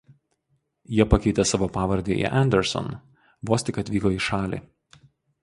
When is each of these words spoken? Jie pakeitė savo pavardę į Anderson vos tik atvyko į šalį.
Jie 0.99 1.05
pakeitė 1.11 1.45
savo 1.49 1.67
pavardę 1.75 2.15
į 2.15 2.25
Anderson 2.41 2.91
vos 3.53 3.69
tik 3.69 3.79
atvyko 3.85 4.15
į 4.19 4.19
šalį. 4.31 4.63